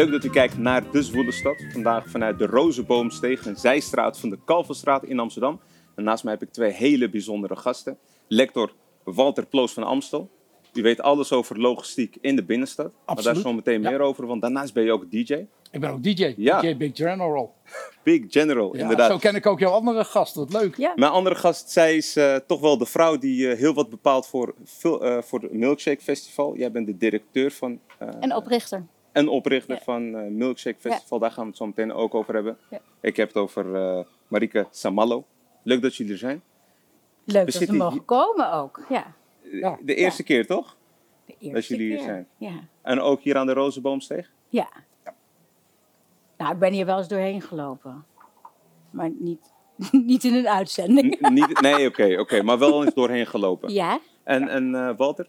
[0.00, 1.64] Leuk dat u kijkt naar De Zwoele Stad.
[1.72, 5.60] Vandaag vanuit de Rozenboomsteeg, een zijstraat van de Kalverstraat in Amsterdam.
[5.96, 7.98] En naast mij heb ik twee hele bijzondere gasten.
[8.28, 8.72] Lector
[9.04, 10.30] Walter Ploos van Amstel.
[10.72, 12.86] U weet alles over logistiek in de binnenstad.
[12.86, 13.42] Maar daar Absoluut.
[13.42, 13.90] zo meteen Ja.
[13.90, 15.46] meer over, want daarnaast ben je ook DJ.
[15.70, 16.60] Ik ben ook DJ, Ja.
[16.60, 17.54] DJ Big General.
[18.02, 19.10] Big General, Ja, inderdaad.
[19.10, 20.76] Zo ken ik ook jouw andere gast, wat leuk.
[20.76, 20.92] Ja.
[20.96, 24.26] Mijn andere gast, zij is eh, toch wel de vrouw die eh, heel wat bepaalt
[24.26, 26.56] voor, veel, eh, voor het Milkshake Festival.
[26.56, 28.86] Jij bent de directeur van eh, En oprichter.
[29.12, 29.82] En oprichter Ja.
[29.82, 31.18] van eh Milkshake Festival.
[31.18, 32.58] Daar gaan we het zo meteen ook over hebben.
[32.70, 32.80] Ja.
[33.00, 35.24] Ik heb het over eh Marike Samallo.
[35.62, 36.42] Leuk dat jullie er zijn.
[37.24, 38.84] Leuk We dat we mogen hier- komen ook.
[38.88, 39.78] Ja, Ja.
[39.82, 40.76] De eerste keer toch?
[41.26, 42.28] de eerste Dat jullie hier zijn.
[42.36, 42.52] Ja.
[42.82, 44.30] En ook hier aan de Rozenboomsteeg?
[44.48, 44.68] ja.
[46.36, 48.04] Nou, ik ben hier wel eens doorheen gelopen.
[48.90, 49.52] Maar niet,
[49.92, 51.20] niet in een uitzending.
[51.28, 53.72] N- niet, nee, oké, oké, maar wel eens doorheen gelopen.
[53.72, 55.28] Ja, En, en eh, Walter?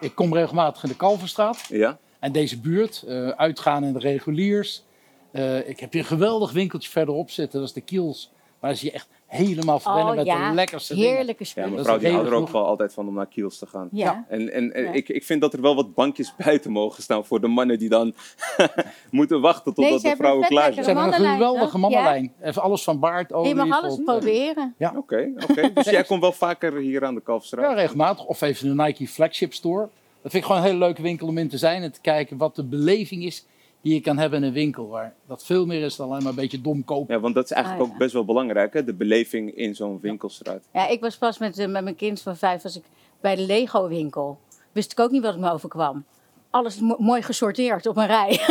[0.00, 1.64] Ik kom regelmatig in de Kalverstraat.
[1.68, 1.98] Ja?
[2.24, 4.82] En deze buurt, eh, uitgaan in de reguliers.
[5.30, 8.30] Eh, ik heb hier een geweldig winkeltje verderop zitten, dat is de Kiels.
[8.60, 10.48] Maar zie je echt helemaal verwennen oh met ja.
[10.48, 11.08] de lekkerste dingen.
[11.10, 11.70] Heerlijke Ja, spullen.
[11.70, 13.88] is mevrouw die houdt er ook wel altijd van om naar Kiels te gaan.
[13.92, 14.24] Ja.
[14.28, 14.92] En, en, en Ja.
[14.92, 17.88] ik, ik vind dat er wel wat bankjes buiten mogen staan voor de mannen die
[17.88, 18.14] dan
[19.10, 20.96] moeten wachten totdat Nee, ze de vrouwen klaar lekker Ze zijn.
[21.10, 22.32] hebben een geweldige mannenlijn.
[22.42, 23.48] Even alles van baardolie.
[23.48, 24.74] je mag alles tot- proberen.
[24.96, 25.72] Oké, oké.
[25.74, 27.64] Dus jij komt wel vaker hier aan de Kalfstraat?
[27.70, 28.24] Ja, regelmatig.
[28.24, 29.88] Of even de Nike Flagship Store.
[30.24, 31.82] Dat vind ik gewoon een hele leuke winkel om in te zijn.
[31.82, 33.46] En te kijken wat de beleving is
[33.80, 34.88] die je kan hebben in een winkel.
[34.88, 37.14] Waar dat veel meer is dan alleen maar een beetje dom kopen.
[37.14, 37.94] Ja, want dat is eigenlijk Ah, ja.
[37.94, 38.84] ook best wel belangrijk, hè?
[38.84, 40.62] de beleving in zo'n winkelstraat.
[40.72, 42.84] Ja, ik was pas met, eh, met mijn kind van vijf was ik
[43.20, 44.38] bij de Lego winkel.
[44.72, 46.04] Wist ik ook niet wat me overkwam.
[46.50, 48.38] Alles mo- mooi gesorteerd op een rij.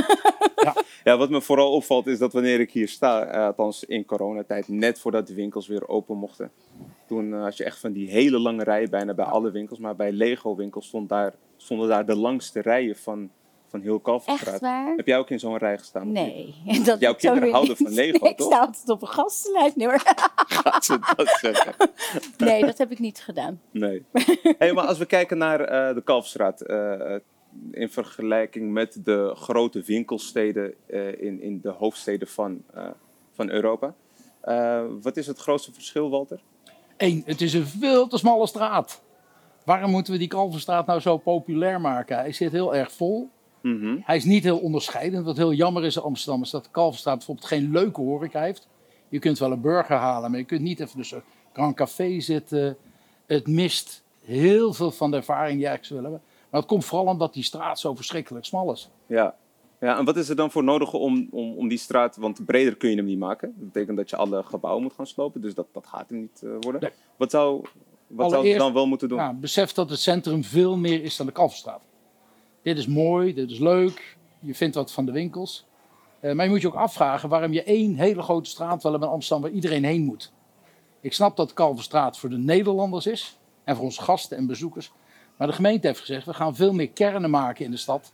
[1.03, 4.67] Ja, wat me vooral opvalt is dat wanneer ik hier sta, eh, althans in coronatijd,
[4.67, 6.51] net voordat de winkels weer open mochten.
[7.13, 9.79] Toen eh, had je echt van die hele lange rijen bijna bij alle winkels.
[9.79, 13.29] Maar bij Lego winkels stond daar, stonden daar de langste rijen van,
[13.67, 14.53] van heel Kalverstraat.
[14.53, 14.95] Echt waar?
[14.95, 16.11] Heb jij ook in zo'n rij gestaan?
[16.11, 16.55] Nee.
[16.85, 17.87] Dat Jouw kinderen houden niet.
[17.87, 18.47] van Lego, Ik toch?
[18.47, 19.75] sta altijd op een gastenlijst.
[19.75, 19.99] Nee, hoor.
[20.63, 21.73] Gaat ze dat zeggen?
[22.37, 23.61] nee, dat heb ik niet gedaan.
[23.71, 24.05] Nee.
[24.57, 27.15] Hey, maar als we kijken naar eh, de Kalfstraat, eh,
[27.71, 30.73] in vergelijking met de grote winkelsteden
[31.19, 32.63] in, in de hoofdsteden van,
[33.31, 33.93] van Europa.
[35.01, 36.41] wat is het grootste verschil, Walter?
[37.03, 39.01] Eén, het is een veel te smalle straat.
[39.65, 42.17] Waarom moeten we die Kalverstraat nou zo populair maken?
[42.17, 43.29] Hij zit heel erg vol.
[43.61, 43.97] Mhm.
[44.03, 45.25] Hij is niet heel onderscheidend.
[45.25, 48.67] Wat heel jammer is in Amsterdam is dat de Kalverstraat bijvoorbeeld geen leuke horeca heeft.
[49.09, 52.19] Je kunt wel een burger halen, maar je kunt niet even dus een Grand Café
[52.19, 52.77] zitten.
[53.25, 56.45] Het mist heel veel van de ervaring die je eigenlijk zou willen hebben.
[56.49, 58.89] Maar het komt vooral omdat die straat zo verschrikkelijk smal is.
[59.07, 59.35] Ja.
[59.83, 62.75] Ja, en wat is er dan voor nodig om, om, om die straat, want breder
[62.75, 63.53] kun je hem niet maken.
[63.57, 66.41] Dat betekent dat je alle gebouwen moet gaan slopen, dus dat, dat gaat hem niet
[66.43, 66.81] eh, worden.
[66.81, 66.91] Nee.
[67.15, 67.65] Wat zou,
[68.07, 69.17] wat zou je dan wel moeten doen?
[69.17, 71.81] Nou, besef dat het centrum veel meer is dan de Kalverstraat.
[72.61, 74.17] Dit is mooi, dit is leuk.
[74.39, 75.65] Je vindt wat van de winkels.
[76.19, 79.09] Eh, maar je moet je ook afvragen waarom je één hele grote straat wil hebben
[79.09, 80.31] in Amsterdam waar iedereen heen moet.
[81.01, 84.91] Ik snap dat Kalverstraat voor de Nederlanders is en voor onze gasten en bezoekers.
[85.37, 88.13] Maar de gemeente heeft gezegd, we gaan veel meer kernen maken in de stad.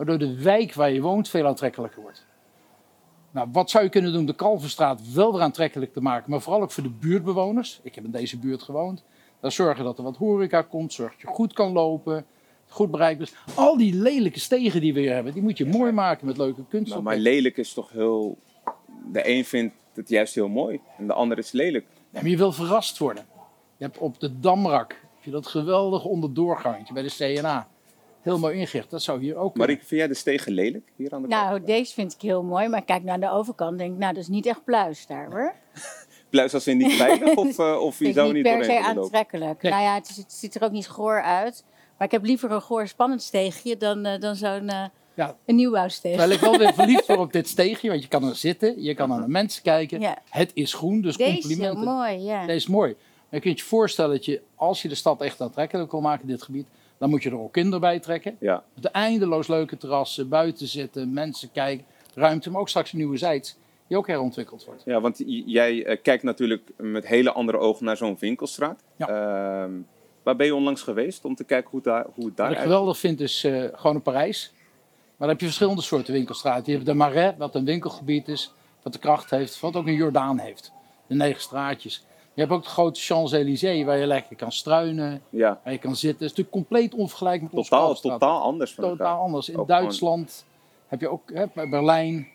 [0.00, 2.26] Waardoor de wijk waar je woont veel aantrekkelijker wordt.
[3.30, 6.40] Nou, wat zou je kunnen doen om de Kalverstraat wel weer aantrekkelijk te maken, maar
[6.40, 7.80] vooral ook voor de buurtbewoners.
[7.82, 9.04] Ik heb in deze buurt gewoond.
[9.40, 12.24] Dan zorgen dat er wat horeca komt, zorg dat je goed kan lopen,
[12.68, 13.54] goed bereikbaar is.
[13.54, 16.64] Al die lelijke stegen die we hier hebben, die moet je mooi maken met leuke
[16.68, 16.90] kunst.
[16.90, 18.38] Nou, maar lelijk is toch heel...
[19.12, 21.86] De een vindt het juist heel mooi en de ander is lelijk.
[22.10, 23.24] Nee, maar je wil verrast worden.
[23.76, 27.68] Je hebt op de Damrak heb je dat geweldige onderdoorgangetje bij de CNA.
[28.22, 28.90] Heel mooi ingericht.
[28.90, 29.56] Dat zou hier ook.
[29.56, 31.42] Marike, vind jij de stegen lelijk hier aan de kant?
[31.42, 32.68] Nou, deze vind ik heel mooi.
[32.68, 33.78] Maar kijk naar de overkant.
[33.78, 35.54] Denk ik, nou, dat is niet echt pluis daar hoor.
[36.30, 39.62] Pluis als in niet veilig of, eh, of je zou niet niet per se aantrekkelijk.
[39.62, 39.72] Nee.
[39.72, 41.64] Nou ja, het, is- het ziet er ook niet goor uit.
[41.98, 44.84] Maar ik heb liever een goor spannend steegje dan, eh, dan zo'n eh
[45.14, 46.10] Ja, een nieuwbouwsteeg.
[46.16, 47.88] terwijl ik wel weer verliefd word op dit steegje.
[47.88, 50.00] Want je kan er zitten, je kan naar de mensen kijken.
[50.00, 50.18] Ja.
[50.30, 51.94] Het is groen, dus Deze is heel complimenten.
[51.94, 52.40] mooi, ja.
[52.46, 52.92] Deze is mooi.
[52.94, 56.22] Maar je kunt je voorstellen dat je, als je de stad echt aantrekkelijk wil maken
[56.22, 56.66] in dit gebied,
[57.00, 58.36] dan moet je er ook kinderen bij trekken.
[58.40, 63.16] Ja, de eindeloos leuke terrassen, buiten zitten, mensen kijken, ruimte, maar ook straks een nieuwe
[63.16, 63.56] zijds
[63.86, 64.82] die ook herontwikkeld wordt.
[64.84, 68.82] ja, want jij eh, kijkt natuurlijk met hele andere ogen naar zo'n winkelstraat.
[68.96, 69.08] Ja.
[69.08, 69.72] Ehm,
[70.22, 72.62] waar ben je onlangs geweest om te kijken hoe, daar, hoe het daar Wat ik
[72.62, 74.52] geweldig vind is eh, gewoon in Parijs.
[74.52, 76.64] Maar dan heb je verschillende soorten winkelstraten.
[76.64, 78.52] Je hebt de Marais, wat een winkelgebied is,
[78.82, 80.72] wat de kracht heeft, wat ook een Jordaan heeft.
[81.06, 82.04] De negen straatjes.
[82.40, 85.96] Je hebt ook de grote Champs-Élysées, waar je lekker kan struinen, Ja, waar je kan
[85.96, 86.26] zitten.
[86.26, 89.22] Het is natuurlijk compleet onvergelijkbaar met totaal, totaal anders van Totaal elkaar.
[89.24, 89.48] anders.
[89.48, 90.44] In Ook Duitsland
[90.86, 92.28] heb je ook, hè, Berlijn.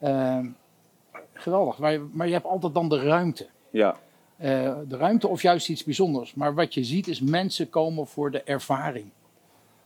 [0.00, 0.46] ehm,
[1.32, 1.78] geweldig.
[1.78, 3.46] Maar je, maar je hebt altijd dan de ruimte.
[3.70, 3.96] Ja,
[4.36, 6.34] Eh, de ruimte of juist iets bijzonders.
[6.34, 9.10] Maar wat je ziet is mensen komen voor de ervaring.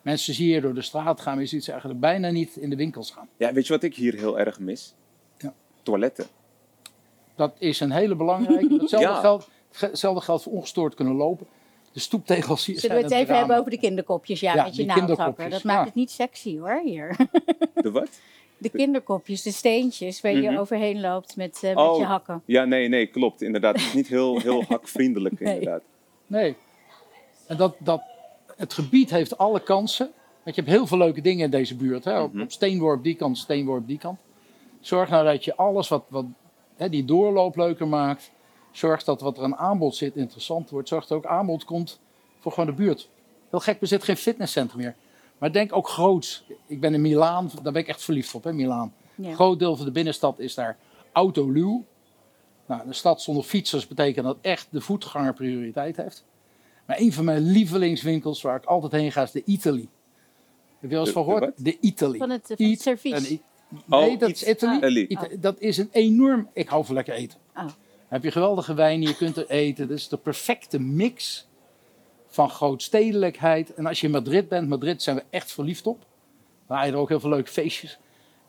[0.03, 2.71] Mensen zie je door de straat gaan, maar je ziet ze eigenlijk bijna niet in
[2.71, 3.29] de winkels gaan.
[3.37, 4.95] Ja, weet je wat ik hier heel erg mis?
[5.39, 5.53] Ja.
[5.83, 6.27] Toiletten.
[7.41, 8.75] Dat is een hele belangrijke.
[8.81, 9.21] Hetzelfde, Ja.
[9.21, 9.49] geldt,
[9.79, 11.47] hetzelfde geldt voor ongestoord kunnen lopen.
[11.93, 13.39] De stoeptegels hier Zullen we het even drama.
[13.39, 14.41] hebben over de kinderkopjes?
[14.41, 15.15] Ja, Ja, met je naaldhakker.
[15.17, 15.85] kinderkopjes, Dat maakt ja.
[15.85, 17.17] het niet sexy hoor, hier.
[17.75, 18.09] De wat?
[18.59, 20.59] De kinderkopjes, de steentjes waar je Mhm.
[20.59, 21.99] overheen loopt met, eh, met Oh.
[21.99, 22.43] je hakken.
[22.45, 23.43] Ja, nee, nee, klopt.
[23.43, 23.75] Inderdaad.
[23.77, 25.55] Het is niet heel, heel hakvriendelijk, Nee.
[25.55, 25.83] inderdaad.
[26.27, 26.57] Nee.
[27.47, 28.03] En dat, dat,
[28.57, 30.11] het gebied heeft alle kansen.
[30.43, 32.05] Want je hebt heel veel leuke dingen in deze buurt.
[32.05, 32.21] Hè?
[32.23, 32.43] Op, Mhm.
[32.43, 34.19] op steenworp die kant, steenworp die kant.
[34.81, 36.25] Zorg nou dat je alles wat, wat
[36.81, 38.31] hè, die doorloop leuker maakt.
[38.71, 40.89] Zorg dat wat er aan aanbod zit interessant wordt.
[40.89, 42.01] Zorg dat er ook aanbod komt
[42.39, 43.09] voor gewoon de buurt.
[43.51, 44.95] Heel gek, er zit geen fitnesscentrum meer.
[45.39, 46.45] Maar denk ook groots.
[46.67, 48.95] Ik ben in Milaan, daar ben ik echt verliefd op, hè, Milaan.
[49.15, 49.29] Ja.
[49.29, 50.77] Een groot deel van de binnenstad is daar
[51.13, 51.85] autoluw.
[52.67, 56.25] Nou, een stad zonder fietsers betekent dat echt de voetganger prioriteit heeft.
[56.87, 59.89] Maar een van mijn lievelingswinkels waar ik altijd heen ga is de Italy.
[60.79, 61.55] Heb je wel eens De- van de gehoord?
[61.57, 61.65] wat?
[61.65, 62.19] De Italy.
[62.19, 63.39] Van het, van het Eat servies.
[63.89, 64.77] Oh, Nee, dat is Italy.
[64.77, 65.05] Italy.
[65.09, 66.49] Ita- Dat is een enorm...
[66.53, 67.39] Ik hou van lekker eten.
[67.57, 67.63] Oh.
[67.63, 67.73] Dan
[68.09, 69.89] heb je geweldige wijn, je kunt er eten.
[69.89, 71.49] Dat is de perfecte mix
[72.27, 73.75] van grootstedelijkheid.
[73.75, 76.07] En als je in Madrid bent, Madrid zijn we echt verliefd op.
[76.67, 77.99] Dan heb je er ook heel veel leuke feestjes.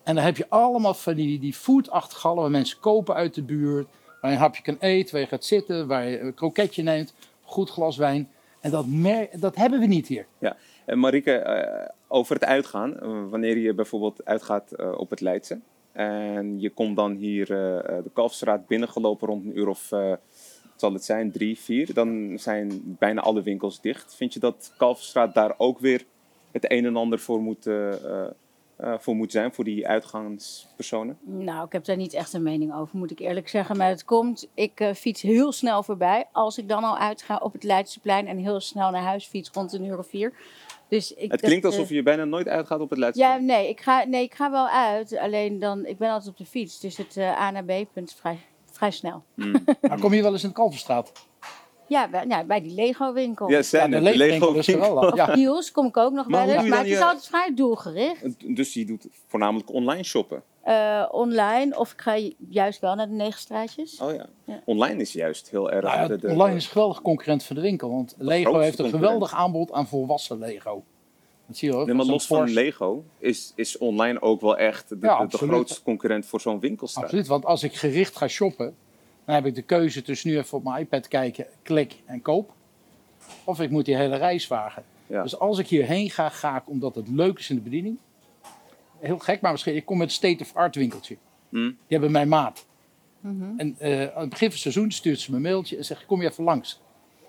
[0.03, 3.87] En dan heb je allemaal van die, die foodachtige waar mensen kopen uit de buurt.
[4.21, 7.13] Waar je een hapje kan eten, waar je gaat zitten, waar je een kroketje neemt.
[7.41, 8.29] Goed glas wijn.
[8.59, 10.25] En dat, mer- dat hebben we niet hier.
[10.39, 10.57] Ja.
[10.91, 12.99] En Marieke, eh, over het uitgaan.
[12.99, 15.59] eh, wanneer je bijvoorbeeld uitgaat eh, op het Leidse.
[15.91, 19.91] En je komt dan hier eh, eh, de Kalfstraat binnengelopen rond een uur of...
[19.91, 20.13] eh,
[20.75, 21.93] zal het zijn, drie, vier.
[21.93, 24.15] Dan zijn bijna alle winkels dicht.
[24.15, 26.05] Vind je dat Kalfstraat daar ook weer
[26.51, 28.27] het een en ander voor moet, eh, eh,
[28.75, 29.53] eh, voor moet zijn?
[29.53, 31.17] Voor die uitgaanspersonen?
[31.21, 33.77] Nou, ik heb daar niet echt een mening over, moet ik eerlijk zeggen.
[33.77, 36.25] Maar het komt, ik eh, fiets heel snel voorbij.
[36.31, 39.73] Als ik dan al uitga op het Leidseplein en heel snel naar huis fiets rond
[39.73, 40.33] een uur of vier.
[40.91, 43.21] Dus ik, Het klinkt eh, alsof je bijna nooit uitgaat op het Leidse.
[43.21, 45.17] Ja, nee ik, ga, nee, ik ga wel uit.
[45.17, 46.79] Alleen dan, ik ben altijd op de fiets.
[46.79, 48.39] Dus het eh, A naar B punt is vrij,
[48.71, 49.23] vrij snel.
[49.81, 51.11] Maar kom je wel eens in de Kalverstraat?
[51.87, 53.49] Ja, bij, nou, bij die Lego-winkel.
[53.49, 55.15] Ja, zijn de Lego is geweldig.
[55.15, 55.35] Ja.
[55.35, 58.55] Niels kom ik ook nog doe je maar het is altijd vrij doelgericht.
[58.55, 60.43] Dus je doet voornamelijk online shoppen.
[60.61, 62.17] Eh, online of ik ga
[62.49, 63.99] juist wel naar de negen straatjes.
[64.01, 64.25] Oh ja.
[64.45, 64.61] Ja.
[64.65, 65.85] Online is juist heel erg.
[65.85, 67.89] Nou ja, de- de- online is een geweldig concurrent voor de winkel.
[67.89, 69.03] Want Lego heeft een concurrent.
[69.05, 70.83] geweldig aanbod aan volwassen Lego.
[71.47, 71.85] Dat zie je ook.
[71.85, 72.49] Nee, maar los van.
[72.49, 77.03] Lego is, is online ook wel echt de, Ja, de- grootste concurrent voor zo'n winkelstraat.
[77.03, 78.75] Absoluut, want als ik gericht ga shoppen,
[79.25, 82.51] dan heb ik de keuze tussen nu even op mijn iPad kijken, klik en koop.
[83.43, 84.83] Of ik moet die hele reis wagen.
[85.07, 85.23] Ja.
[85.23, 87.97] Dus als ik hierheen ga, ga ik omdat het leuk is in de bediening.
[89.01, 91.17] Heel gek, maar misschien, ik kom met een state-of-art winkeltje.
[91.49, 91.57] Hm.
[91.57, 92.65] Die hebben mijn maat.
[93.19, 93.57] Mhm.
[93.57, 96.05] En eh, aan het begin van het seizoen stuurt ze me een mailtje en zegt,
[96.05, 96.79] kom je even langs.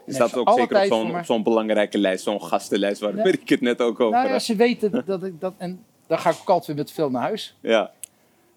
[0.07, 1.19] Is En dat ook zeker op zo'n, me.
[1.19, 4.43] op zo'n belangrijke lijst, zo'n gastenlijst waar ik het net ook over Nou ja, had?
[4.43, 5.55] ze weten dat ik dat...
[5.57, 7.57] En dan ga ik ook altijd weer met veel naar huis.
[7.61, 7.93] Ja.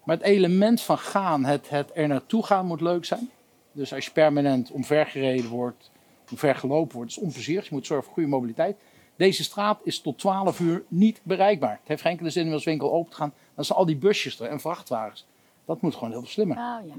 [0.04, 3.30] Maar het element van gaan, het, het er naartoe gaan moet leuk zijn.
[3.72, 5.90] Dus als je permanent omvergereden wordt,
[6.30, 7.68] omvergelopen wordt, is onplezierig.
[7.68, 8.76] Je moet zorgen voor goede mobiliteit.
[9.16, 11.70] Deze straat is tot 12 uur niet bereikbaar.
[11.70, 13.32] Het heeft geen enkele zin om als winkel open te gaan.
[13.54, 15.26] Dan zijn al die busjes er en vrachtwagens.
[15.64, 16.56] Dat moet gewoon heel veel slimmer.
[16.56, 16.94] Oh, ja.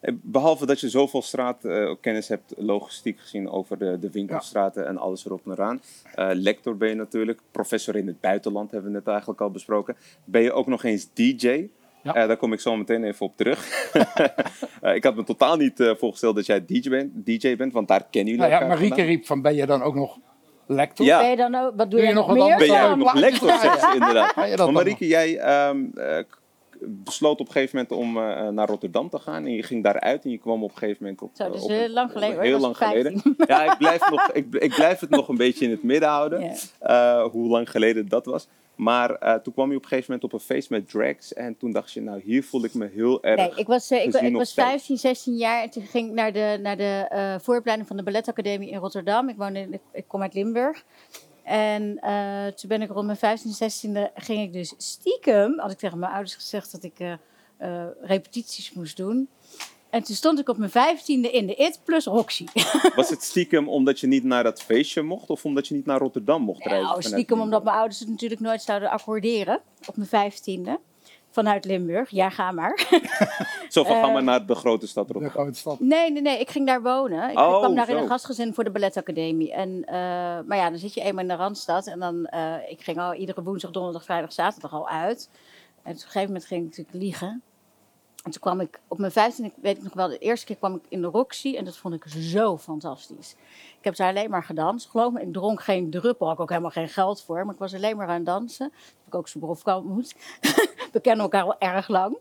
[0.00, 5.26] Eh, Behalve dat je zoveel straatkennis hebt, logistiek gezien over de, de winkelstraten en alles
[5.26, 5.80] erop en eraan.
[6.14, 9.96] Eh, lector ben je natuurlijk, professor in het buitenland hebben we net eigenlijk al besproken.
[10.24, 11.68] Ben je ook nog eens DJ?
[12.02, 12.14] Ja.
[12.14, 13.64] Eh, daar kom ik zo meteen even op terug.
[14.80, 17.88] Eh, ik had me totaal niet eh, voorgesteld dat jij DJ bent, DJ bent, want
[17.88, 19.14] daar kennen jullie Nou ja, elkaar Marieke vandaan.
[19.14, 20.18] riep van, ben je dan ook nog
[20.66, 21.06] lector?
[21.06, 21.18] Ja.
[21.18, 22.56] Ben je dan ook, wat doe Doe je je nog meer?
[22.56, 23.78] Ben jij Ja, ook nog plaatjes lector, draaien.
[23.80, 24.56] zegt ze inderdaad.
[24.58, 25.34] Maar Marieke, jij
[26.28, 26.38] k-
[26.80, 29.44] besloot op een gegeven moment om eh, naar Rotterdam te gaan.
[29.44, 31.30] En je ging daaruit en je kwam op een gegeven moment op...
[31.34, 32.44] Zo, dus op heel lang geleden, hoor.
[32.44, 33.12] Heel lang geleden.
[33.20, 33.34] 15.
[33.46, 36.40] Ja, ik blijf, nog, ik, ik blijf het nog een beetje in het midden houden.
[36.80, 37.22] Ja.
[37.22, 38.48] eh, hoe lang geleden dat was.
[38.76, 41.32] Maar eh, toen kwam je op een gegeven moment op een feest met drags.
[41.32, 43.36] En toen dacht je, nou hier voel ik me heel erg...
[43.36, 44.52] Nee, ik was, eh, ik, was steeds.
[44.52, 48.02] 15, 16 jaar en toen ging ik naar de, naar de eh, vooropleiding van de
[48.02, 49.28] Balletacademie in Rotterdam.
[49.28, 50.84] Ik, woonde in, ik, kom uit Limburg.
[51.42, 51.98] En
[52.56, 56.12] toen ben ik rond mijn 15, 16e ging ik dus stiekem, had ik tegen mijn
[56.12, 57.18] ouders gezegd dat ik
[58.00, 59.28] repetities moest doen.
[59.96, 62.46] En toen stond ik op mijn 15e in de IT plus Roxy.
[62.96, 65.30] Was het stiekem omdat je niet naar dat feestje mocht?
[65.30, 66.88] Of omdat je niet naar Rotterdam mocht reizen?
[66.88, 70.70] Nou, stiekem omdat mijn ouders het natuurlijk nooit zouden accorderen op mijn 15e.
[71.30, 72.86] Vanuit Limburg, ja ga maar.
[73.68, 75.42] Zo van, ga eh, maar naar de grote stad De Rotterdam.
[75.42, 75.80] grote stad.
[75.80, 76.38] Nee, nee, nee.
[76.40, 77.30] Ik ging daar wonen.
[77.30, 79.52] Ik, Oh, kwam daar in een gastgezin voor de balletacademie.
[79.52, 79.94] En, eh,
[80.46, 81.86] maar ja, dan zit je eenmaal in de Randstad.
[81.86, 85.28] En dan, eh, ik ging al iedere woensdag, donderdag, vrijdag, zaterdag al uit.
[85.82, 87.42] En op een gegeven moment ging ik natuurlijk liegen.
[88.26, 90.74] En toen kwam ik op mijn 15, weet ik nog wel, de eerste keer kwam
[90.74, 93.36] ik in de Roxy en dat vond ik zo fantastisch.
[93.78, 94.88] Ik heb daar alleen maar gedanst.
[94.90, 97.60] Geloof me, ik dronk geen druppel, had ik ook helemaal geen geld voor, maar ik
[97.60, 98.68] was alleen maar aan het dansen.
[98.68, 100.14] Dat heb ik ook Sobrofka ontmoet.
[100.92, 102.16] We kennen elkaar al erg lang.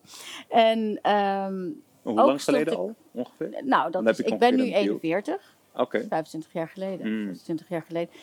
[0.50, 1.70] En ehm,
[2.02, 3.62] Hoe Ook lang geleden ik- al, ongeveer?
[3.64, 5.02] nou, dat is, ik ben nu ongeveer een beeld.
[5.04, 5.56] 41.
[5.76, 6.06] Oké.
[6.10, 7.08] 25 jaar geleden.
[7.08, 7.26] Mm.
[7.26, 8.14] 26 jaar geleden.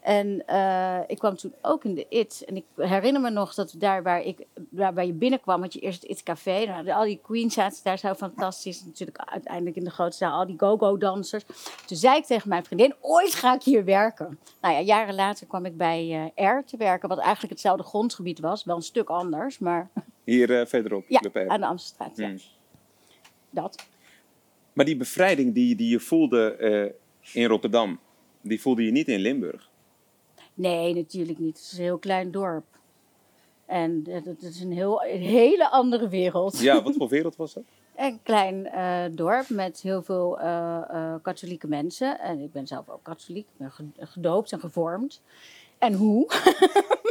[0.00, 2.44] En eh, ik kwam toen ook in de IT.
[2.46, 5.80] En ik herinner me nog dat daar waar, ik, waar, waar je binnenkwam, had je
[5.80, 6.58] eerst het IT Café.
[6.58, 8.84] Nou, hadden al die queens zaten daar zo fantastisch.
[8.84, 11.44] Natuurlijk uiteindelijk in de grote zaal al die go-go dansers.
[11.86, 14.38] Toen zei ik tegen mijn vriendin, ooit ga ik hier werken.
[14.60, 17.08] Nou ja, jaren later kwam ik bij eh R te werken.
[17.08, 18.64] Wat eigenlijk hetzelfde grondgebied was.
[18.64, 19.90] Wel een stuk anders, maar
[20.24, 22.10] Hier eh, verderop, ja, Club aan de.
[22.14, 22.28] Ja.
[22.28, 22.38] Mm.
[23.50, 23.86] Dat.
[24.72, 26.94] Maar die bevrijding die, die je voelde
[27.32, 27.98] in Rotterdam,
[28.40, 29.69] die voelde je niet in Limburg.
[30.60, 31.56] Nee, natuurlijk niet.
[31.58, 32.64] Het is een heel klein dorp.
[33.66, 36.58] En het het is een, heel, een hele andere wereld.
[36.58, 37.62] Ja, wat voor wereld was dat?
[37.96, 42.18] Een klein eh, dorp met heel veel eh, eh, katholieke mensen.
[42.20, 43.46] En ik ben zelf ook katholiek.
[43.46, 45.20] Ik ben ge- gedoopt en gevormd.
[45.78, 46.26] En hoe?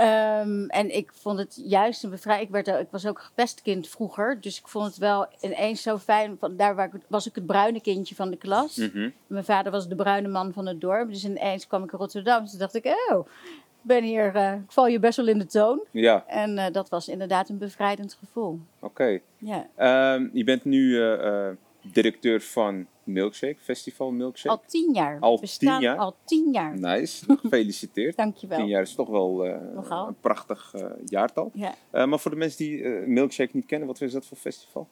[0.00, 2.48] Ehm, en ik vond het juist een bevrijding.
[2.48, 4.40] Ik, werd, ik was ook gepest kind vroeger.
[4.40, 6.36] Dus ik vond het wel ineens zo fijn.
[6.38, 8.76] Van, daar waar ik, was ik het bruine kindje van de klas.
[8.76, 9.10] Mhm.
[9.26, 11.08] Mijn vader was de bruine man van het dorp.
[11.08, 12.40] Dus ineens kwam ik in Rotterdam.
[12.40, 13.26] Dus toen dacht ik, oh,
[13.82, 15.80] ik ben hier, eh, ik val je best wel in de toon.
[15.90, 18.58] Ja, En eh, dat was inderdaad een bevrijdend gevoel.
[18.78, 19.20] oké.
[19.38, 19.66] Ja.
[19.76, 21.48] Ehm, je bent nu eh,
[21.82, 24.56] directeur van Milkshake, Festival Milkshake.
[24.56, 25.20] Al tien jaar.
[25.20, 25.98] Al bestaan tien jaar?
[25.98, 26.78] Al tien jaar.
[26.78, 28.16] Nice, gefeliciteerd.
[28.16, 28.58] Dankjewel.
[28.58, 29.52] Tien jaar is toch wel eh,
[29.90, 31.50] een prachtig eh, jaartal.
[31.54, 31.74] Ja.
[31.90, 34.88] Eh, maar voor de mensen die Milkshake niet kennen, wat is dat voor festival?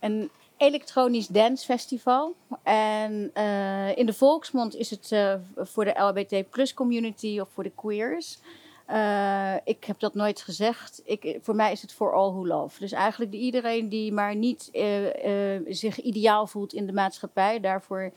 [0.00, 2.34] Een elektronisch dancefestival.
[2.62, 7.72] En eh, in de volksmond is het voor de LHBT plus community of voor de
[7.74, 8.38] queers.
[8.86, 11.00] Eh, ik heb dat nooit gezegd.
[11.04, 12.78] Ik, voor mij is het for all who love.
[12.80, 17.60] Dus eigenlijk de- iedereen die maar niet eh, eh, zich ideaal voelt in de maatschappij,
[17.60, 18.12] daarvoor,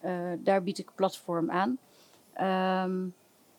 [0.00, 1.78] eh, daar bied ik een platform aan.
[2.32, 2.98] Ehm,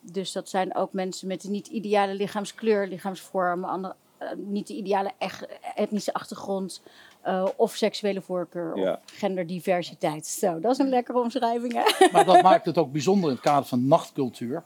[0.00, 3.94] dus dat zijn ook mensen met een niet ideale lichaamskleur, lichaamsvorm, andere,
[4.36, 6.82] niet de ideale echt, etnische achtergrond
[7.20, 8.92] eh, of seksuele voorkeur Ja.
[8.92, 10.26] of genderdiversiteit.
[10.26, 11.72] Zo, dat is een lekkere omschrijving.
[11.72, 12.06] Hè?
[12.12, 14.62] Maar dat maakt het ook bijzonder in het kader van nachtcultuur.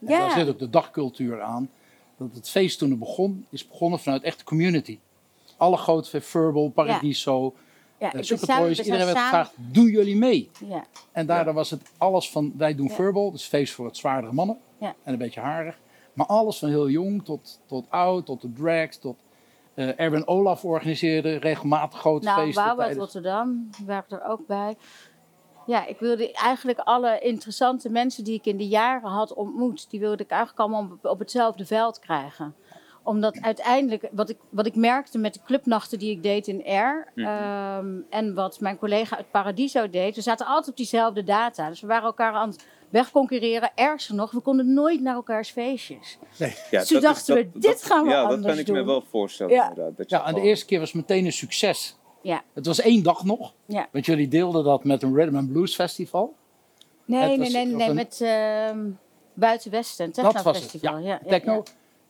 [0.00, 0.18] En Ja.
[0.18, 1.70] Daar zit ook de dagcultuur aan.
[2.18, 4.98] Dat het feest toen het begon, is begonnen vanuit echt de community.
[5.56, 7.54] Alle grote Verbal, Paradiso,
[7.98, 10.50] Ja, eh, we Super zijn- Toys, we iedereen werd gevraagd, doen jullie mee?
[10.68, 12.90] Ja, En daardoor was het alles van, wij doen.
[12.90, 14.58] Verbal, dus feest voor het zwaardere mannen.
[14.78, 15.78] En een beetje harig.
[16.12, 19.16] Maar alles van heel jong tot, tot oud, tot de drags, tot...
[19.74, 22.64] eh, Erwin Olaf organiseerde regelmatig grote nou, feesten.
[22.64, 24.76] Wauw uit Rotterdam, waren er ook bij.
[25.66, 30.00] Ja, ik wilde eigenlijk alle interessante mensen die ik in de jaren had ontmoet, die
[30.00, 32.54] wilde ik eigenlijk allemaal op, op hetzelfde veld krijgen.
[33.02, 37.12] Omdat uiteindelijk, wat ik, wat ik merkte met de clubnachten die ik deed in Air
[37.14, 37.26] Mhm.
[37.26, 41.68] ehm, en wat mijn collega uit Paradiso deed, we zaten altijd op diezelfde data.
[41.68, 43.70] Dus we waren elkaar aan het wegconcurreren.
[43.74, 46.18] Ergster nog, we konden nooit naar elkaars feestjes.
[46.36, 48.46] Ja, Dus toen dat is- dachten we, dat- dit dat- gaan we Ja, dat anders
[48.52, 48.86] kan ik me doen.
[48.86, 49.68] wel voorstellen Ja.
[49.68, 49.96] inderdaad.
[49.96, 51.96] Dat Ja, en de eerste keer was meteen een succes.
[52.56, 53.88] Het was één dag nog, Ja.
[53.92, 56.34] want jullie deelden dat met een Rhythm and Blues Festival.
[57.04, 58.78] Nee, Het nee, nee, nee, een- met ehm
[59.34, 60.98] Buitenwesten, techno dat was het, festival.
[60.98, 61.52] ja, Ja, ja, techno.
[61.54, 61.62] ja.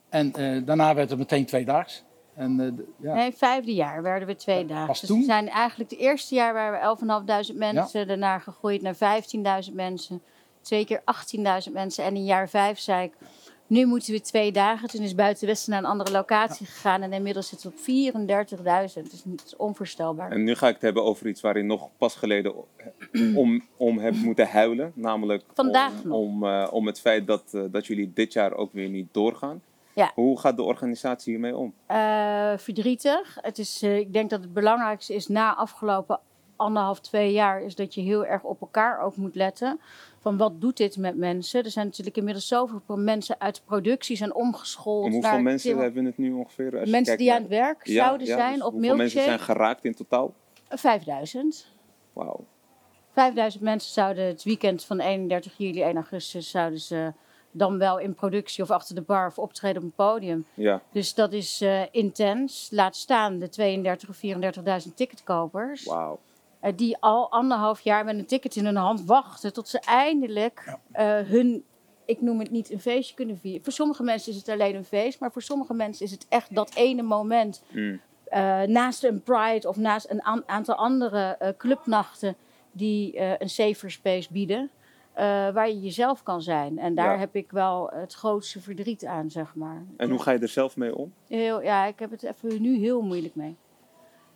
[0.09, 2.03] En eh, daarna werd het meteen tweedaags.
[2.35, 3.13] En, eh, ja.
[3.15, 4.87] Nee, vijfde jaar werden we twee dagen.
[4.87, 5.19] Dus toen?
[5.19, 10.21] we zijn eigenlijk het eerste jaar waren we 11.500 mensen, daarna gegroeid naar 15.000 mensen,
[10.61, 12.03] twee keer 18.000 mensen.
[12.03, 13.13] En in jaar vijf zei ik,
[13.67, 14.89] nu moeten we twee dagen.
[14.89, 18.93] Toen is Buitenwesten naar een andere locatie gegaan en inmiddels zitten we op 34.000.
[19.03, 20.31] Het is, niet- het is onvoorstelbaar.
[20.31, 22.53] En nu ga ik het hebben over iets waar je nog pas geleden
[23.35, 24.91] om, om hebt moeten huilen.
[24.95, 26.17] Namelijk Vandaag om, nog.
[26.17, 29.61] om, eh, om het feit dat, eh, dat jullie dit jaar ook weer niet doorgaan.
[29.93, 30.11] Ja.
[30.15, 31.73] Hoe gaat de organisatie hiermee om?
[31.85, 33.37] Eh, verdrietig.
[33.41, 36.19] Het is, ik denk dat het belangrijkste is na afgelopen
[36.55, 39.79] anderhalf, twee jaar, is dat je heel erg op elkaar ook moet letten.
[40.19, 41.63] Van wat doet dit met mensen?
[41.63, 45.05] Er zijn natuurlijk inmiddels zoveel mensen uit productie zijn omgeschoold.
[45.05, 46.79] Om hoeveel mensen hebben we het nu ongeveer?
[46.79, 49.19] Als mensen kijkt die aan het werk Ja, zouden ja, zijn dus op Hoeveel mensen
[49.19, 49.51] zijn Milkshake?
[49.57, 50.33] geraakt in totaal?
[50.69, 51.67] 5000.
[52.13, 52.45] Wauw.
[53.11, 57.13] 5000 mensen zouden het weekend van 31 juli, 1 augustus, zouden ze
[57.51, 60.45] dan wel in productie of achter de bar of optreden op een podium.
[60.53, 62.67] Ja, Dus dat is eh, intens.
[62.71, 64.19] Laat staan de 32 of
[64.87, 65.83] 34.000 ticketkopers.
[65.83, 66.19] wauw.
[66.67, 70.77] Eh, die al anderhalf jaar met een ticket in hun hand wachten tot ze eindelijk
[70.91, 71.63] eh, hun,
[72.05, 73.63] ik noem het niet een feestje kunnen vieren.
[73.63, 76.55] Voor sommige mensen is het alleen een feest, maar voor sommige mensen is het echt
[76.55, 77.99] dat ene moment Mm.
[78.25, 82.35] eh, naast een Pride of naast een aan- aantal andere eh, clubnachten
[82.71, 84.69] die eh, een safer space bieden.
[85.13, 86.79] eh, waar je jezelf kan zijn.
[86.79, 87.19] En daar Ja.
[87.19, 89.83] heb ik wel het grootste verdriet aan, zeg maar.
[89.97, 91.13] En hoe ga je er zelf mee om?
[91.27, 93.55] Heel, ja, ik heb het even nu heel moeilijk mee.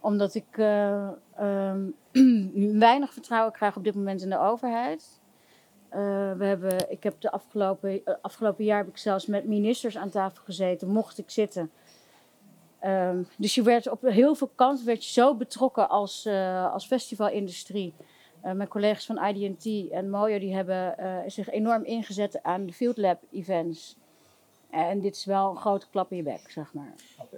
[0.01, 1.79] Omdat ik ehm,
[2.87, 5.21] weinig vertrouwen krijg op dit moment in de overheid.
[5.89, 5.99] Eh,
[6.33, 10.09] we hebben, ik heb de afgelopen, eh, afgelopen jaar heb ik zelfs met ministers aan
[10.09, 11.71] tafel gezeten, mocht ik zitten.
[12.79, 16.27] Ehm, dus je werd op heel veel kanten werd je zo betrokken als,
[16.71, 17.93] als festivalindustrie.
[18.41, 20.95] Mijn collega's van IDT en Mojo die hebben
[21.27, 23.97] zich enorm ingezet aan de Field Lab events.
[24.71, 26.93] En dit is wel een grote klap in je bek, zeg maar.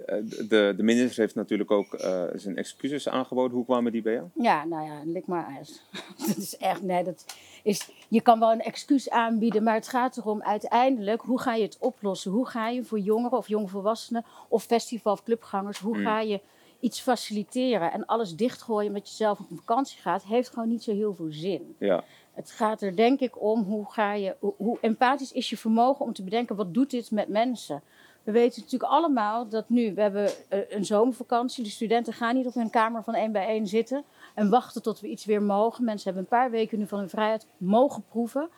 [0.06, 0.16] Eh,
[0.48, 3.56] de, de minister heeft natuurlijk ook eh, zijn excuses aangeboden.
[3.56, 4.26] Hoe kwamen die bij jou?
[4.34, 5.82] Ja, nou ja, lik maar ijs.
[6.26, 7.24] dat is echt, nee, dat
[7.62, 11.62] is, je kan wel een excuus aanbieden, maar het gaat erom uiteindelijk, hoe ga je
[11.62, 12.30] het oplossen?
[12.30, 16.04] Hoe ga je voor jongeren of jongvolwassenen of festival- of clubgangers, hoe Mm.
[16.04, 16.40] ga je
[16.80, 17.92] iets faciliteren?
[17.92, 21.28] En alles dichtgooien omdat je zelf op vakantie gaat, heeft gewoon niet zo heel veel
[21.30, 21.74] zin.
[21.78, 26.04] Ja, Het gaat er denk ik om hoe, ga je, hoe, empathisch is je vermogen
[26.04, 27.82] om te bedenken wat doet dit met mensen.
[28.22, 32.46] We weten natuurlijk allemaal dat nu, we hebben eh, een zomervakantie, de studenten gaan niet
[32.46, 35.84] op hun kamer van één bij één zitten en wachten tot we iets weer mogen.
[35.84, 38.48] Mensen hebben een paar weken nu van hun vrijheid mogen proeven.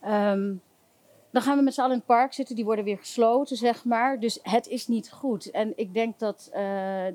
[0.00, 0.52] Ehm,
[1.30, 3.84] dan gaan we met z'n allen in het park zitten, die worden weer gesloten, zeg
[3.84, 4.20] maar.
[4.20, 5.50] Dus het is niet goed.
[5.50, 6.62] En ik denk dat eh,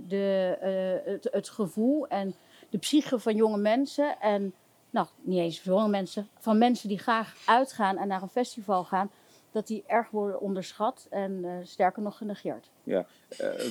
[0.08, 2.36] de, eh, het, het gevoel en
[2.70, 4.54] de psyche van jonge mensen en
[4.96, 9.10] nou, niet eens jonge mensen, van mensen die graag uitgaan en naar een festival gaan,
[9.52, 12.70] dat die erg worden onderschat en eh, sterker nog genegeerd.
[12.86, 12.98] Eh,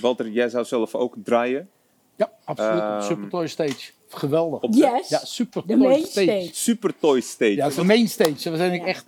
[0.00, 1.68] Walter, jij zou zelf ook draaien.
[2.16, 2.82] Ja, absoluut.
[2.96, 3.92] Op Super Toy Stage.
[4.08, 4.60] Geweldig.
[4.60, 6.26] Op de Yes, Ja, Super de Toy main Stage.
[6.26, 6.50] stage.
[6.54, 7.54] Super Toy Stage.
[7.54, 8.50] Ja, de main stage.
[8.50, 8.84] We zijn Ja.
[8.84, 9.04] echt...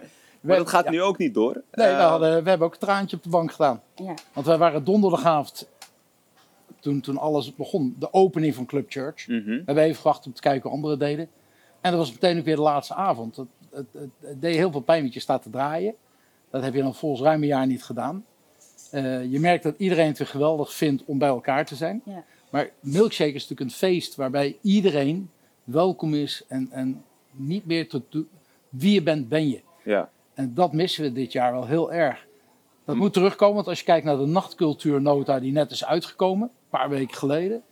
[0.40, 0.90] maar dat gaat ja.
[0.90, 1.52] nu ook niet door.
[1.54, 3.82] Nee, we, Eh, hadden, we hebben ook een traantje op de bank gedaan.
[3.94, 4.14] Ja.
[4.32, 5.68] Want wij waren donderdagavond,
[6.80, 9.26] toen, toen alles begon, de opening van Club Church.
[9.28, 9.44] mhm.
[9.44, 11.28] We hebben even gewacht om te kijken hoe anderen deden.
[11.80, 13.36] En dat was meteen ook weer de laatste avond.
[13.36, 15.94] Het, het, het, het deed heel veel pijn, want je staat te draaien.
[16.50, 18.24] Dat heb je dan volgens ruim een jaar niet gedaan.
[18.90, 22.02] Eh, je merkt dat iedereen het weer geweldig vindt om bij elkaar te zijn.
[22.04, 22.24] Ja.
[22.50, 25.30] Maar Milkshake is natuurlijk een feest waarbij iedereen
[25.64, 28.02] welkom is en, en niet meer tot
[28.68, 29.60] wie je bent, ben je.
[29.84, 30.10] Ja.
[30.34, 32.26] En dat missen we dit jaar wel heel erg.
[32.84, 36.68] Dat moet terugkomen, want als je kijkt naar de nachtcultuurnota die net is uitgekomen, een
[36.78, 37.62] paar weken geleden.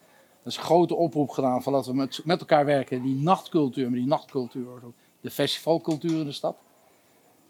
[0.46, 3.98] Is een grote oproep gedaan van laten we met, met elkaar werken, die nachtcultuur, maar
[3.98, 6.56] die nachtcultuur, wordt ook de festivalcultuur in de stad.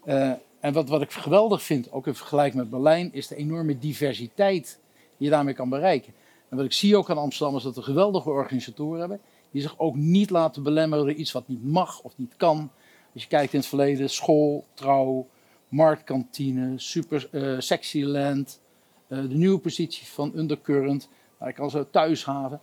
[0.03, 3.79] Eh, en wat, wat ik geweldig vind, ook in vergelijking met Berlijn, is de enorme
[3.79, 4.79] diversiteit
[5.17, 6.13] die je daarmee kan bereiken.
[6.49, 9.19] En wat ik zie ook aan Amsterdam is dat we geweldige organisatoren hebben,
[9.51, 12.69] die zich ook niet laten belemmeren door iets wat niet mag of niet kan.
[13.13, 15.27] Als je kijkt in het verleden, school, trouw,
[15.67, 18.59] marktkantine, super eh Sexyland,
[19.07, 22.61] eh, de nieuwe positie van Undercurrent, waar ik al zo thuishaven.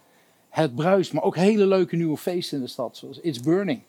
[0.54, 3.82] Het bruist, maar ook hele leuke nieuwe feesten in de stad, zoals It's Burning.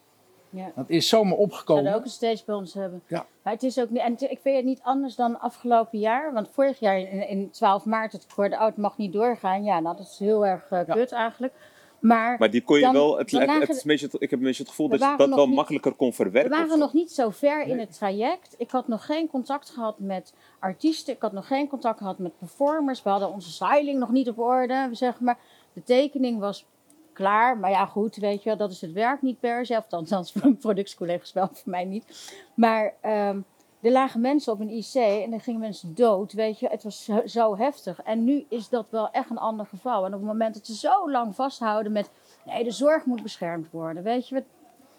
[0.49, 0.71] Ja.
[0.75, 1.83] Dat is zomaar We opgekomen.
[1.83, 3.01] zouden ook een stage bij ons hebben.
[3.07, 3.25] Ja.
[3.43, 6.33] Maar het is ook niet, en het- ik vind het niet anders dan afgelopen jaar.
[6.33, 9.63] Want vorig jaar in, in 12 maart, het ik hoorde, oh, het mag niet doorgaan.
[9.63, 10.93] Ja, nou, dat is heel erg eh, Ja.
[10.93, 11.53] kut eigenlijk.
[11.99, 13.17] Maar, Maar die kon je Dan- wel.
[13.17, 15.09] Het, lagen het is de- een beetje, ik heb een beetje het gevoel We dat
[15.11, 16.51] je dat wel niet- makkelijker kon we verwerken.
[16.51, 18.55] of waren nog niet zo ver in het traject.
[18.57, 21.13] Ik had nog geen contact gehad met artiesten.
[21.13, 23.03] Ik had nog geen contact gehad met performers.
[23.03, 24.89] We hadden onze styling nog niet op orde.
[24.91, 25.37] Zeg maar.
[25.75, 26.65] De tekening was
[27.13, 27.57] klaar.
[27.57, 29.77] Maar ja, goed, weet je wel, dat is het werk niet per se.
[29.77, 32.33] Of althans, mijn productiecollega's wel, voor mij niet.
[32.53, 33.39] Maar ehm,
[33.81, 36.67] er lagen mensen op een IC en er gingen mensen dood, weet je.
[36.67, 38.01] Het was zo, zo heftig.
[38.03, 40.05] En nu is dat wel echt een ander geval.
[40.05, 42.09] En op het moment dat ze zo lang vasthouden met...
[42.45, 44.35] Nee, de zorg moet beschermd worden, weet je.
[44.35, 44.43] wat-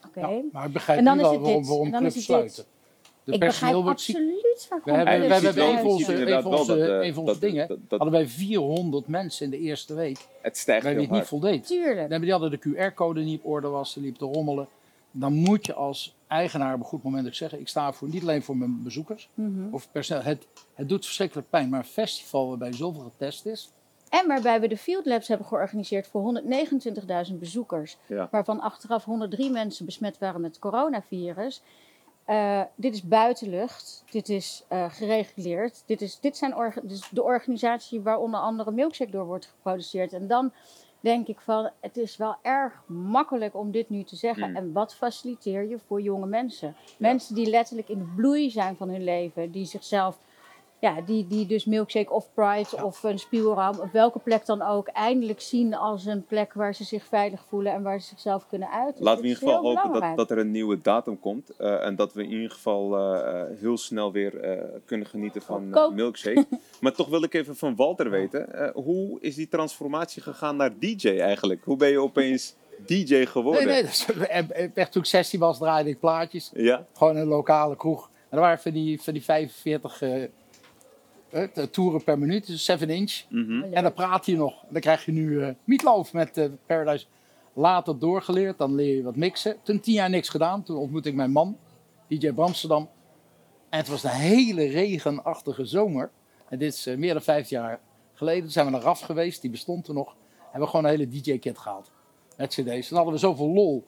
[0.08, 0.20] Oké.
[0.28, 2.64] Ja, maar ik begrijp En dan nu wel het waarom, clubs sluiten.
[3.26, 4.16] De ik personeel wordt ziek.
[4.16, 6.42] absoluut We hebben, En we hebben ziet wel- een van je ziet onze, inderdaad een
[6.50, 7.68] van onze, wel dat, eh, een van onze dat- dingen.
[7.68, 10.18] dat- dat- hadden wij 400 mensen in de eerste week.
[10.42, 11.26] Het stijgt heel het niet hard.
[11.26, 11.66] voldeed.
[11.66, 12.20] Tuurlijk.
[12.20, 14.68] Die hadden de QR-code niet op orde was, ze liep te rommelen.
[15.10, 18.22] Dan moet je als eigenaar op een goed moment ook zeggen: ik sta voor, niet
[18.22, 19.74] alleen voor mijn bezoekers Mhm.
[19.74, 20.22] of personeel.
[20.22, 23.70] Het, het doet verschrikkelijk pijn, maar een festival waarbij zoveel getest is.
[24.08, 27.96] En waarbij we de Field Labs hebben georganiseerd voor 129.000 bezoekers.
[28.06, 28.28] Ja.
[28.30, 31.62] Waarvan achteraf 103 mensen besmet waren met het coronavirus.
[32.26, 34.04] Eh, dit is buitenlucht.
[34.10, 35.82] Dit is eh, gereguleerd.
[35.86, 40.12] Dit, is, dit zijn dus de organisatie waar onder andere Milkshake door wordt geproduceerd.
[40.12, 40.52] En dan
[41.00, 44.50] denk ik van, het is wel erg makkelijk om dit nu te zeggen.
[44.50, 44.56] Mm.
[44.56, 46.76] En wat faciliteer je voor jonge mensen?
[46.98, 49.50] Mensen die letterlijk in de bloei zijn van hun leven.
[49.50, 50.18] Die zichzelf,
[50.80, 54.88] ja, die, die dus Milkshake of Pride of een spielraam, op welke plek dan ook,
[54.88, 58.70] eindelijk zien als een plek waar ze zich veilig voelen en waar ze zichzelf kunnen
[58.70, 59.04] uiten.
[59.04, 61.50] Laten we in ieder geval hopen dat, dat er een nieuwe datum komt.
[61.56, 65.42] eh, en dat we in ieder geval eh, eh, heel snel weer eh, kunnen genieten
[65.42, 66.46] van milkshake.
[66.80, 68.52] maar toch wil ik even van Walter weten.
[68.54, 71.64] eh, hoe is die transformatie gegaan naar DJ eigenlijk?
[71.64, 72.54] Hoe ben je opeens
[72.86, 73.66] DJ geworden?
[73.66, 76.50] Nee, nee, echt toen ik 16 was, draaide ik plaatjes.
[76.54, 76.86] Ja?
[76.92, 78.10] Gewoon in een lokale kroeg.
[78.28, 80.26] En er waren van die, van die 45 eh, hè,
[81.30, 83.22] de toeren per minuut, dus 7 inch.
[83.28, 83.62] Mhm.
[83.62, 84.64] En dan praat je nog.
[84.68, 87.06] Dan krijg je nu eh Meatloaf met eh, Paradise.
[87.52, 89.56] Later doorgeleerd, dan leer je wat mixen.
[89.62, 90.62] Toen tien jaar niks gedaan.
[90.62, 91.58] Toen ontmoette ik mijn man,
[92.08, 92.88] DJ Bramsterdam.
[93.68, 96.10] En het was een hele regenachtige zomer.
[96.48, 97.80] En dit is eh, meer dan vijf jaar
[98.14, 98.42] geleden.
[98.42, 100.16] Toen zijn we naar RAF geweest, die bestond toen nog.
[100.42, 101.90] Hebben we gewoon een hele DJ-kit gehaald.
[102.36, 102.88] Met cd's.
[102.88, 103.86] Toen hadden we zoveel lol.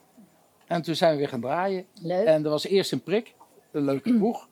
[0.66, 1.87] En toen zijn we weer gaan draaien.
[2.03, 2.27] Leuk.
[2.27, 3.35] En dat was eerst in Prik,
[3.72, 4.48] een leuke kroeg.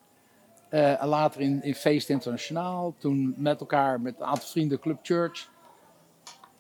[0.68, 2.94] Eh, en later in, in Feest Internationaal.
[2.98, 5.48] Toen met elkaar, met een aantal vrienden, Club Church.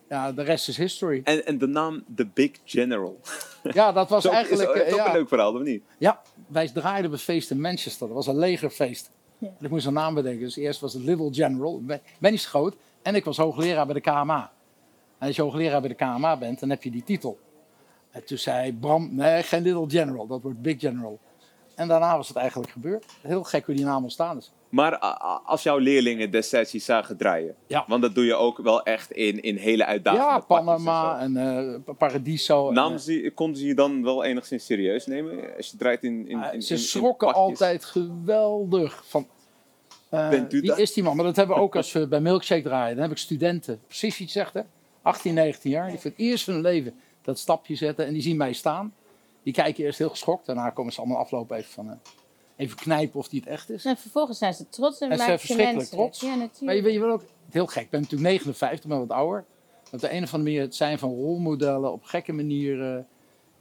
[0.08, 1.20] Ja, de rest is history.
[1.24, 3.20] En, en de naam The Big General.
[3.62, 4.74] Ja, dat was Is eigenlijk...
[4.74, 5.06] is eh, ook ja.
[5.06, 5.82] een leuk verhaal, of niet?
[5.98, 8.06] Ja, wij draaiden op een feest in Manchester.
[8.06, 9.10] Dat was een legerfeest.
[9.38, 9.46] Ja.
[9.58, 10.44] En ik moest een naam bedenken.
[10.44, 11.82] Dus eerst was het Little General.
[12.18, 12.76] Ben, zo groot.
[13.02, 14.52] En ik was hoogleraar bij de KMA.
[15.18, 17.38] En als je hoogleraar bij de KMA bent, dan heb je die titel.
[18.10, 20.26] En toen zei Bram, nee, geen Little General.
[20.26, 21.20] Dat wordt Big General.
[21.76, 23.04] En daarna was het eigenlijk gebeurd.
[23.20, 24.52] Heel gek hoe die naam ontstaan is.
[24.68, 24.98] Maar
[25.44, 27.84] als jouw leerlingen destijds je zagen draaien, Ja.
[27.88, 31.94] want dat doe je ook wel echt in, in hele uitdagende ja, Panama en eh,
[31.98, 32.68] Paradiso.
[32.68, 36.28] en, Namen ze, konden ze je dan wel enigszins serieus nemen als je draait in,
[36.28, 39.26] in, eh, in ze in- schrokken altijd geweldig van...
[40.08, 40.78] eh, Bent u wie dat?
[40.78, 41.16] is die man?
[41.16, 42.94] Maar dat hebben we ook als we bij Milkshake draaien.
[42.94, 44.60] Dan heb ik studenten, precies wat je zegt hè.
[45.02, 48.06] 18, 19 jaar, die voor het eerst van hun leven dat stapje zetten.
[48.06, 48.94] En die zien mij staan.
[49.46, 50.46] Die kijken eerst heel geschokt.
[50.46, 51.90] Daarna komen ze allemaal aflopen even van...
[51.90, 51.96] eh,
[52.56, 53.84] even knijpen of die het echt is.
[53.84, 56.02] En vervolgens zijn ze trots en En maken je verschrikkelijk menselijk.
[56.12, 56.20] trots.
[56.20, 56.82] Ja, Maar je, natuurlijk.
[56.82, 59.44] weet je wel ook, heel gek, ik ben natuurlijk 59, ben wat ouder.
[59.92, 63.06] Op de een of andere manier het zijn van rolmodellen op gekke manieren.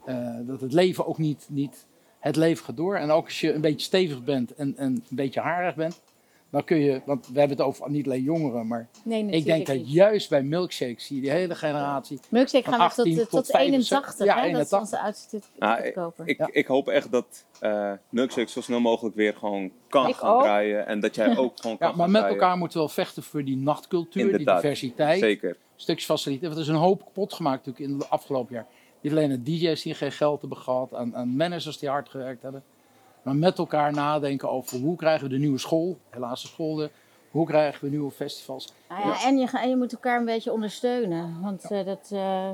[0.06, 1.86] eh, dat het leven ook niet, niet
[2.19, 2.95] het leven gaat door.
[2.95, 6.02] En ook als je een beetje stevig bent en, en een beetje harig bent,
[6.50, 9.66] dan kun je, want we hebben het over niet alleen jongeren, maar Nee, ik denk
[9.68, 9.92] dat niet.
[9.92, 12.20] juist bij milkshake zie je die hele generatie.
[12.30, 14.52] Milkshake van gaan we tot, 18 tot, tot 81, Ja, hè?
[14.52, 14.80] Dat is 81.
[14.80, 16.28] onze oudste ticketkoper.
[16.28, 16.50] Ik, Ja.
[16.52, 20.42] ik hoop echt dat eh Milkshake zo snel mogelijk weer gewoon kan Ik gaan ook.
[20.42, 20.88] draaien.
[20.88, 22.40] En dat jij ook gewoon kan Ja, maar met draaien.
[22.40, 24.62] elkaar moeten we wel vechten voor die nachtcultuur, Inderdaad.
[24.62, 25.20] die diversiteit.
[25.20, 25.58] Zeker.
[25.76, 26.54] stukjes faciliteit.
[26.54, 28.66] Want er is een hoop kapot gemaakt natuurlijk in het afgelopen jaar.
[29.02, 32.42] Niet alleen aan DJ's die geen geld hebben gehad, aan, aan managers die hard gewerkt
[32.42, 32.64] hebben.
[33.26, 36.90] Maar met elkaar nadenken over hoe krijgen we de nieuwe school, helaas de school, de-
[37.32, 38.74] hoe krijgen we nieuwe festivals.
[38.90, 41.42] Nou ja, en, je, en je moet elkaar een beetje ondersteunen.
[41.42, 42.48] Want eh, dat, eh,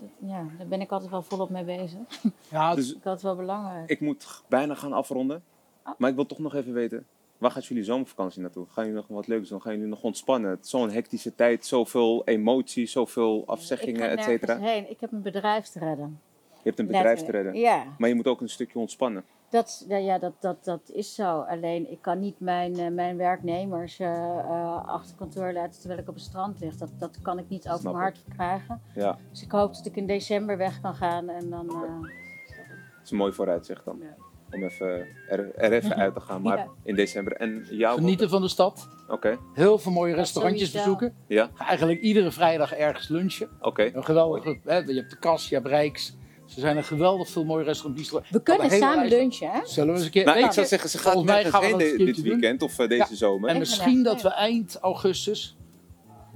[0.00, 1.98] dat- ja, daar ben ik altijd wel volop mee bezig.
[2.50, 3.90] Ja, Dus Ik had het wel belangrijk.
[3.90, 5.42] ik moet bijna gaan afronden.
[5.86, 5.92] Oh.
[5.98, 7.06] Maar ik wil toch nog even weten.
[7.38, 8.66] Waar gaat jullie zomervakantie naartoe?
[8.70, 9.62] Gaan jullie nog wat leuks doen?
[9.62, 10.50] Gaan jullie nog ontspannen?
[10.50, 14.56] Het is Zo'n hectische tijd, zoveel emoties, zoveel afzeggingen, et cetera.
[14.70, 16.20] Ik heb een bedrijf te redden.
[16.52, 17.54] Je hebt een bedrijf te redden.
[17.54, 19.24] Ja, Maar je moet ook een stukje ontspannen.
[19.50, 21.40] Dat, ja, ja dat, dat, dat is zo.
[21.40, 26.08] Alleen ik kan niet mijn, eh, mijn werknemers eh, eh, achter kantoor laten terwijl ik
[26.08, 26.76] op het strand lig.
[26.76, 28.80] Dat, dat kan ik niet over Snap mijn hart verkrijgen.
[28.94, 31.68] Ja, Dus ik hoop dat ik in december weg kan gaan en dan...
[31.68, 33.98] eh, dat is een mooi vooruitzicht dan.
[34.00, 34.14] Ja.
[34.50, 36.42] Om even er, er even uit te gaan.
[36.42, 36.66] Maar Ja.
[36.82, 37.32] in december.
[37.36, 37.98] En jou?
[37.98, 38.88] genieten van de stad.
[39.08, 41.14] Oké, Heel veel mooie restaurantjes bezoeken.
[41.26, 43.48] ja, Ga eigenlijk iedere vrijdag ergens lunchen.
[43.60, 43.90] oké.
[43.94, 46.16] Een geweldige, hè, je hebt de Kas, je hebt Rijks.
[46.54, 48.10] Er zijn er geweldig veel mooie restaurants.
[48.30, 49.60] we kunnen een samen lunchen, hè?
[49.64, 50.24] Zullen we eens een keer...
[50.24, 52.24] Nou, ik zou je, zeggen, ze gaat mij gaan we heen een dit doen.
[52.24, 53.16] weekend of eh, deze Ja.
[53.16, 53.50] zomer.
[53.50, 55.56] En misschien dat we eind augustus,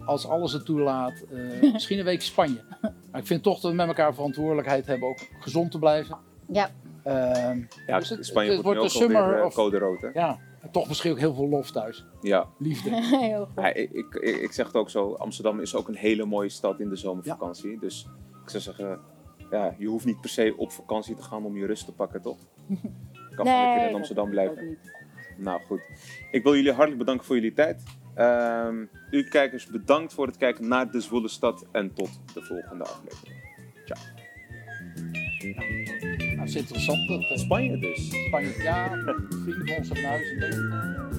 [0.04, 1.24] als alles het toelaat,
[1.62, 2.60] eh, misschien een week Spanje.
[3.10, 6.16] Maar ik vind toch dat we met elkaar verantwoordelijkheid hebben ook gezond te blijven.
[6.48, 6.70] Ja,
[7.04, 10.00] Ehm, Ja, dus het- Spanje het wordt nu ook een summer eh, of- code rood,
[10.00, 10.08] hè?
[10.14, 10.38] Ja,
[10.72, 12.04] toch misschien ook heel veel lof thuis.
[12.20, 12.46] Ja.
[12.58, 12.90] Liefde.
[13.20, 13.62] heel goed.
[13.64, 16.80] Ja, ik, ik, ik zeg het ook zo, Amsterdam is ook een hele mooie stad
[16.80, 17.78] in de zomervakantie.
[17.80, 18.06] Dus
[18.44, 19.00] ik zou zeggen,
[19.52, 22.22] ja, je hoeft niet per se op vakantie te gaan om je rust te pakken,
[22.22, 22.38] toch?
[22.66, 22.76] Je
[23.36, 24.68] kan gewoon lekker in dat Amsterdam blijven.
[24.68, 25.00] niet.
[25.36, 25.80] Nou goed,
[26.30, 27.82] ik wil jullie hartelijk bedanken voor jullie tijd.
[28.14, 32.84] Ehm, u kijkers, bedankt voor het kijken naar de Zwolle Stad en tot de volgende
[32.84, 33.40] aflevering.
[35.56, 37.08] Nou, het is interessant.
[37.08, 38.26] Dat, eh, Spanje dus.
[38.26, 38.88] Spanje, ja,
[39.28, 41.11] vrienden van ons hebben huis in.